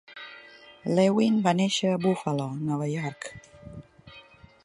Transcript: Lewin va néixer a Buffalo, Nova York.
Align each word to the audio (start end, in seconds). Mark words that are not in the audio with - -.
Lewin 0.99 1.37
va 1.49 1.53
néixer 1.59 1.91
a 1.97 2.01
Buffalo, 2.07 2.49
Nova 2.71 2.89
York. 2.95 3.31